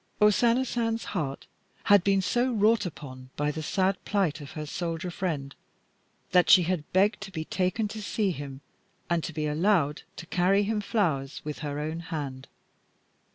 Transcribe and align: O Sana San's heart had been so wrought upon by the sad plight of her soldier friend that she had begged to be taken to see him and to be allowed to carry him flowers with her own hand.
O 0.19 0.31
Sana 0.31 0.65
San's 0.65 1.03
heart 1.13 1.45
had 1.83 2.03
been 2.03 2.23
so 2.23 2.51
wrought 2.51 2.87
upon 2.87 3.29
by 3.35 3.51
the 3.51 3.61
sad 3.61 4.03
plight 4.03 4.41
of 4.41 4.53
her 4.53 4.65
soldier 4.65 5.11
friend 5.11 5.53
that 6.31 6.49
she 6.49 6.63
had 6.63 6.91
begged 6.91 7.21
to 7.21 7.31
be 7.31 7.45
taken 7.45 7.87
to 7.89 8.01
see 8.01 8.31
him 8.31 8.61
and 9.11 9.23
to 9.23 9.31
be 9.31 9.45
allowed 9.45 10.01
to 10.15 10.25
carry 10.25 10.63
him 10.63 10.81
flowers 10.81 11.41
with 11.45 11.59
her 11.59 11.79
own 11.79 11.99
hand. 11.99 12.47